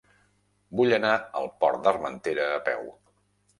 [0.79, 2.93] Vull anar al Pont d'Armentera a peu.